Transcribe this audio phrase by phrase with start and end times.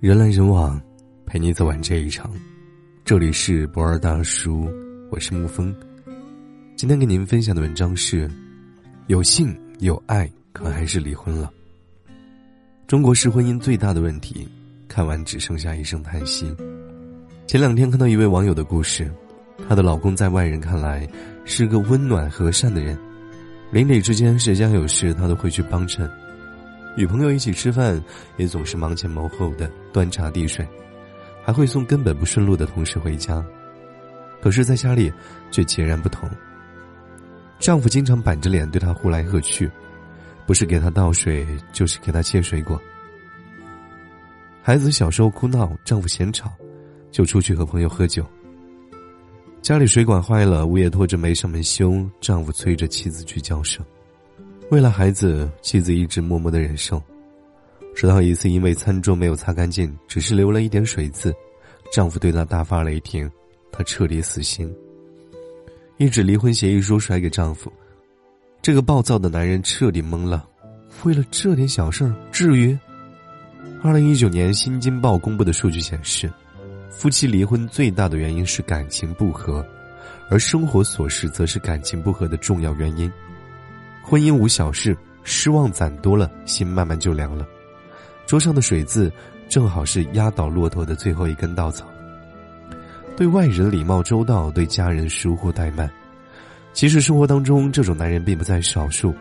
[0.00, 0.80] 人来人往，
[1.26, 2.30] 陪你走完这一场。
[3.04, 4.70] 这里是博尔大叔，
[5.10, 5.74] 我是沐风。
[6.76, 8.30] 今天给您分享的文章是：
[9.08, 11.50] 有性有爱，可还是离婚了？
[12.86, 14.48] 中国式婚姻最大的问题，
[14.86, 16.54] 看完只剩下一声叹息。
[17.48, 19.10] 前两天看到一位网友的故事，
[19.68, 21.08] 她的老公在外人看来
[21.44, 22.96] 是个温暖和善的人，
[23.72, 26.08] 邻里之间谁家有事，他都会去帮衬。
[26.98, 28.02] 与朋友一起吃饭，
[28.38, 30.66] 也总是忙前忙后的端茶递水，
[31.44, 33.40] 还会送根本不顺路的同事回家。
[34.42, 35.12] 可是，在家里
[35.52, 36.28] 却截然不同。
[37.60, 39.70] 丈夫经常板着脸对她呼来喝去，
[40.44, 42.80] 不是给她倒水，就是给她切水果。
[44.60, 46.52] 孩子小时候哭闹，丈夫嫌吵，
[47.12, 48.26] 就出去和朋友喝酒。
[49.62, 53.84] 家里水管坏了，物业拖着没上门修，丈夫催着妻子去交涉。
[54.70, 57.02] 为了孩子，妻子一直默默的忍受，
[57.96, 61.34] 直到一次因为餐桌没有擦干净，只是留了一点水渍，
[61.90, 63.30] 丈夫对她大发雷霆，
[63.72, 64.70] 她彻底死心。
[65.96, 67.72] 一纸离婚协议书甩给丈夫，
[68.60, 70.46] 这个暴躁的男人彻底懵了。
[71.02, 72.78] 为了这点小事，至于？
[73.82, 76.30] 二零一九年《新京报》公布的数据显示，
[76.90, 79.66] 夫妻离婚最大的原因是感情不和，
[80.28, 83.10] 而生活琐事则是感情不和的重要原因。
[84.02, 87.46] 婚姻无小事，失望攒多了，心慢慢就凉了。
[88.26, 89.12] 桌上的水渍，
[89.48, 91.86] 正好是压倒骆驼的最后一根稻草。
[93.16, 95.90] 对外人礼貌周到，对家人疏忽怠慢。
[96.72, 99.14] 其实生活当中，这种男人并不在少数。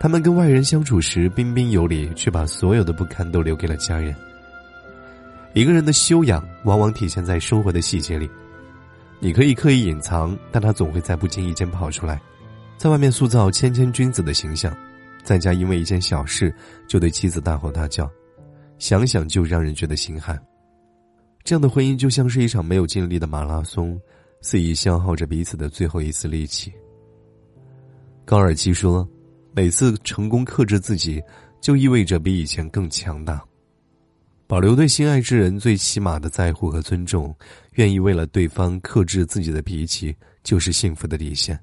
[0.00, 4.14] 他们跟外人相处时彬彬有礼，却把所有的不堪都留给了家人。
[5.52, 8.30] 一个人的修养，往往体现在生活的细节里。
[9.18, 12.20] 你可以刻意隐藏，但他总会在不经意间跑出来。
[12.76, 14.76] 在外面塑造谦谦君子的形象，
[15.24, 16.54] 在家因为一件小事
[16.86, 18.08] 就对妻子大吼大叫，
[18.78, 20.40] 想想就让人觉得心寒。
[21.42, 23.98] 这样的婚姻就像是一场没有尽力的马拉松，
[24.40, 26.72] 肆意消耗着彼此的最后一丝力气。
[28.24, 29.08] 高尔基说
[29.54, 31.22] ：“每次成功克制自己，
[31.60, 33.42] 就意味着比以前更强大。
[34.46, 37.34] 保留对心爱之人最起码的在乎和尊重，
[37.74, 41.58] 愿意为了对方克制自己的脾气，就是幸福的底线。”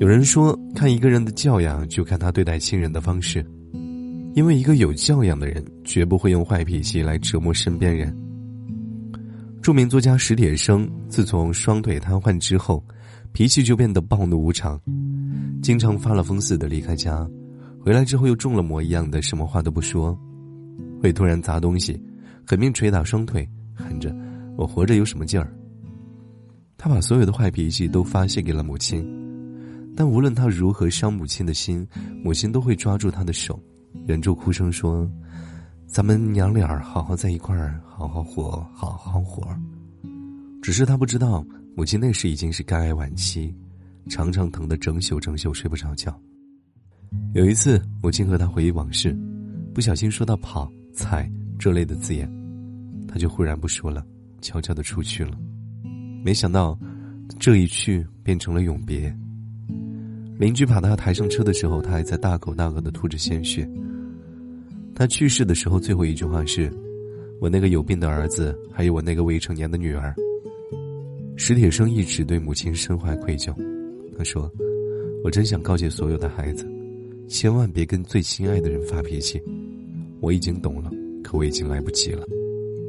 [0.00, 3.44] 有人说，看一个人的教养，就看他对待亲人的方式。
[4.34, 8.16] 因为一个有教养的人，绝不会用坏脾气来折磨身边人。
[9.60, 12.84] 著名作家史铁生自从双腿瘫痪之后，
[13.32, 14.80] 脾气就变得暴怒无常，
[15.60, 17.28] 经常发了疯似的离开家，
[17.80, 20.16] 回来之后又中了魔一样的什么话都不说，
[21.02, 22.00] 会突然砸东西，
[22.46, 24.14] 狠命捶打双腿，喊着
[24.56, 25.52] “我活着有什么劲儿”。
[26.78, 29.04] 他把所有的坏脾气都发泄给了母亲。
[29.98, 31.84] 但无论他如何伤母亲的心，
[32.22, 33.60] 母亲都会抓住他的手，
[34.06, 35.10] 忍住哭声说
[35.90, 39.44] ：“咱们娘俩好好在一块儿，好好活，好好活。”
[40.62, 41.44] 只是他不知道，
[41.74, 43.52] 母亲那时已经是肝癌晚期，
[44.08, 46.16] 常常疼得整宿整宿睡不着觉。
[47.34, 49.18] 有一次，母亲和他回忆往事，
[49.74, 51.28] 不小心说到“跑”“踩”
[51.58, 52.32] 这类的字眼，
[53.08, 54.06] 他就忽然不说了，
[54.40, 55.36] 悄悄的出去了。
[56.22, 56.78] 没想到，
[57.40, 59.12] 这一去变成了永别。
[60.38, 63.68] 邻居把他抬上车的时候，他还在大口大口的吐着鲜血。
[64.94, 66.72] 他去世的时候，最后一句话是
[67.40, 70.14] ：“我那个有病的儿子，还有我那个未成年的女儿。”
[71.36, 73.52] 史铁生一直对母亲深怀愧疚。
[74.16, 74.48] 他说
[75.24, 76.64] ：“我真想告诫所有的孩子，
[77.26, 79.42] 千万别跟最亲爱的人发脾气。
[80.20, 80.90] 我已经懂了，
[81.22, 82.24] 可我已经来不及了。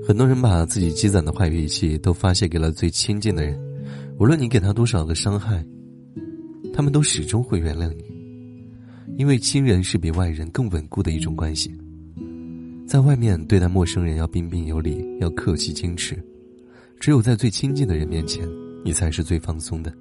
[0.07, 3.59] 很多人把自己积攒的坏脾气都发泄给了最亲近的人，
[4.19, 5.66] 无论你给他多少个伤害。”
[6.74, 8.06] 他们都始终会原谅你，
[9.18, 11.72] 因为亲人是比外人更稳固的一种关系。
[12.88, 16.16] 在外面对待陌生人要彬彬有礼，要客气矜持；
[17.00, 18.47] 只有在最亲近的人面前，
[18.84, 19.94] 你才是最放松的，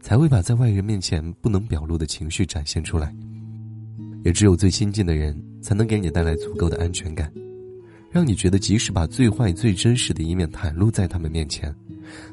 [0.00, 3.14] 才会把在外人面前不能表露的情绪展现出来。
[4.24, 7.32] 也只有最亲近的人，才能给你带来足够的安全感，
[8.10, 11.72] 让你觉得即使把最坏、最真实的一面袒露在他们面前，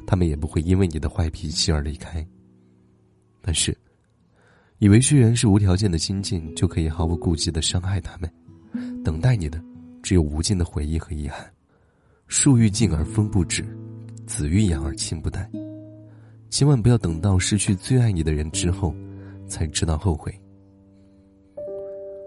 [0.04, 2.26] 他们也不会因为你的坏脾气而离开。
[3.46, 3.76] 但是，
[4.78, 9.62] 以为血缘是无条件的亲近就可以毫无顾忌的伤害他们，等待你的
[10.02, 11.46] 只有无尽的回忆和遗憾。
[12.26, 13.62] 树欲静而风不止，
[14.26, 15.46] 子欲养而亲不待。
[16.48, 18.94] 千万不要等到失去最爱你的人之后，
[19.46, 20.34] 才知道后悔。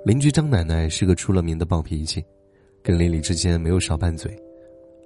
[0.05, 2.23] 邻居张奶奶是个出了名的暴脾气，
[2.83, 4.37] 跟邻里之间没有少拌嘴。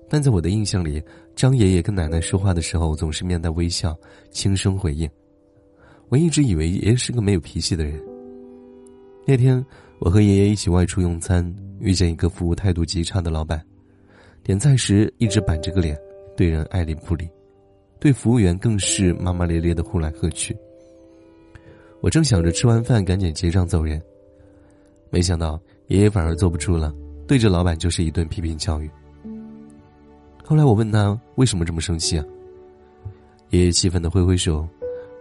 [0.09, 1.01] 但在我的印象里，
[1.37, 3.97] 张爷爷跟奶奶说话的时候总是面带微笑，
[4.29, 5.09] 轻声回应。
[6.11, 7.97] 我一直以为爷爷是个没有脾气的人。
[9.25, 9.65] 那天，
[9.97, 11.41] 我和爷爷一起外出用餐，
[11.79, 13.63] 遇见一个服务态度极差的老板，
[14.43, 15.97] 点菜时一直板着个脸，
[16.35, 17.29] 对人爱理不理，
[17.97, 20.53] 对服务员更是骂骂咧咧的呼来喝去。
[22.01, 24.01] 我正想着吃完饭赶紧结账走人，
[25.09, 26.93] 没想到爷爷反而坐不住了，
[27.25, 28.91] 对着老板就是一顿批评教育。
[30.43, 32.25] 后来我问他为什么这么生气啊？
[33.51, 34.67] 爷爷气愤的挥挥手，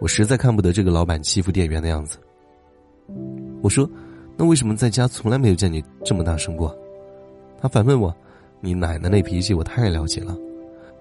[0.01, 2.17] 我实在看不得这个老板欺负店员的样子。
[3.61, 3.87] 我说
[4.35, 6.75] ：“那为什么在家从来没有见你这么大声过？”
[7.61, 8.11] 他反问我
[8.61, 10.35] ：“你奶奶那脾气我太了解了，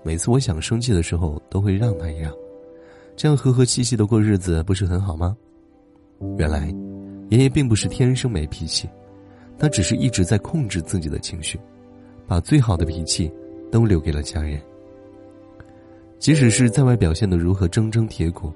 [0.03, 2.31] 每次我想生气的时候都会让他一让，
[3.17, 5.35] 这样和和气气的过日子不是很好吗？”
[6.37, 6.71] 原来，
[7.31, 8.87] 爷爷并不是天生没脾气，
[9.59, 11.59] 他只是一直在控制自己的情绪，
[12.27, 13.33] 把最好的脾气
[13.73, 14.61] 都留给了家人。
[16.19, 18.53] 即使是在外表现的如何铮铮铁骨，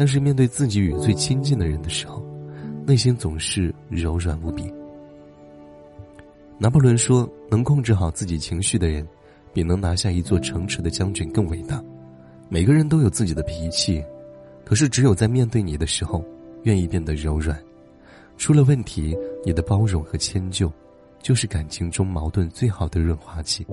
[0.00, 2.24] 但是面对自己与最亲近的人的时候，
[2.86, 4.64] 内心总是柔软无比。
[6.56, 9.06] 拿破仑说：“能控制好自己情绪的人，
[9.52, 11.84] 比能拿下一座城池的将军更伟大。”
[12.48, 14.02] 每个人都有自己的脾气，
[14.64, 16.24] 可是只有在面对你的时候。
[16.62, 17.62] 愿意变得柔软，
[18.38, 19.14] 出了问题，
[19.44, 20.72] 你的包容和迁就，
[21.22, 23.66] 就是感情中矛盾最好的润滑剂。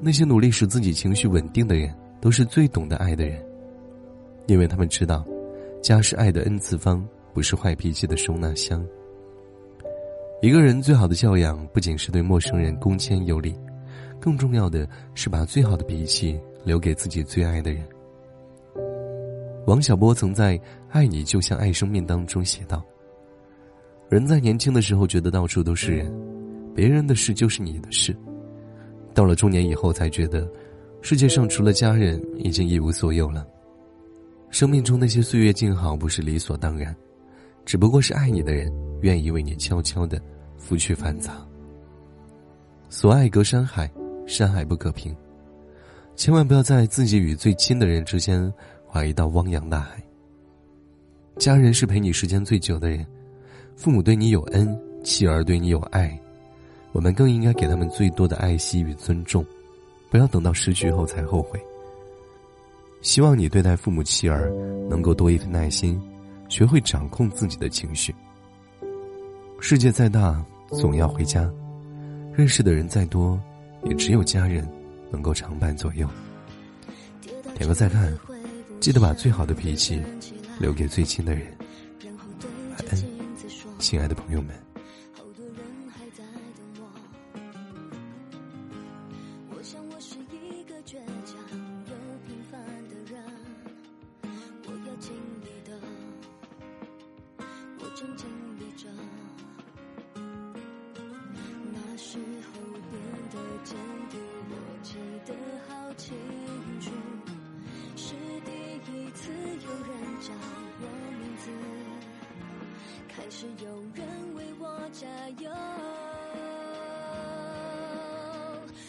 [0.00, 3.40] 那些努力使自己情绪稳定的人，都是最懂得爱的人，
[4.50, 5.24] 因为他们知道，
[5.80, 8.84] 家是爱的 n 次方，不是坏脾气的收纳箱。
[10.42, 13.54] 一个人最好的教养，不仅是对陌生人恭谦有礼，
[14.20, 17.86] 更重要的是把最好的脾气留给自己最爱的人。
[19.68, 20.58] 王小波曾在
[20.88, 22.82] 《爱你就像爱生命》当中写道
[24.10, 26.12] ：“人在年轻的时候觉得到处都是人，
[26.74, 28.12] 别人的事就是你的事；
[29.14, 30.50] 到了中年以后，才觉得
[31.02, 33.46] 世界上除了家人，已经一无所有了。
[34.50, 36.94] 生命中那些岁月静好，不是理所当然，
[37.64, 40.20] 只不过是爱你的人愿意为你悄悄的
[40.58, 41.44] 拂去繁杂。
[42.88, 43.90] 所爱隔山海，
[44.26, 45.16] 山海不可平，
[46.16, 48.52] 千万不要在自己与最亲的人之间。”
[48.92, 50.02] 划一道汪洋大海。
[51.36, 53.06] 家人是陪你时间最久的人，
[53.76, 56.20] 父母对你有恩，妻儿对你有爱，
[56.90, 59.46] 我们更应该给他们最多的爱惜与尊重，
[60.10, 61.64] 不要等到失去后才后悔。
[63.02, 64.52] 希望你对待父母妻儿
[64.88, 66.00] 能够多一份耐心，
[66.48, 68.14] 学会掌控自己的情绪。
[69.60, 71.50] 世界再大，总要回家；
[72.34, 73.40] 认识的人再多，
[73.84, 74.68] 也只有家人
[75.10, 76.08] 能够常伴左右。
[77.54, 78.16] 点个再看。
[78.80, 80.02] 记得把最好的脾气
[80.58, 81.46] 留给最亲的人。
[82.70, 82.98] 晚安，
[83.78, 84.69] 亲爱的朋友们。
[98.16, 98.26] 经
[98.58, 98.88] 历着
[101.70, 102.52] 那时候
[102.90, 102.92] 变
[103.30, 103.76] 得坚
[104.10, 104.18] 定，
[104.48, 104.94] 我记
[105.26, 105.34] 得
[105.68, 106.16] 好清
[106.80, 106.90] 楚。
[107.96, 108.14] 是
[108.46, 108.50] 第
[108.90, 109.90] 一次有人
[110.22, 110.32] 叫
[110.80, 110.84] 我
[111.20, 111.44] 名字，
[113.08, 115.06] 开始有人为我加
[115.38, 115.50] 油，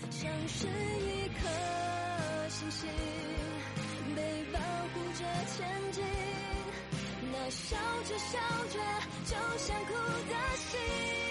[0.09, 1.39] 像是一颗
[2.49, 2.89] 星星，
[4.15, 4.59] 被保
[4.93, 6.01] 护着前进。
[7.49, 7.77] 笑
[8.07, 8.37] 着笑
[8.71, 8.79] 着，
[9.25, 9.93] 就想哭
[10.29, 11.30] 的心。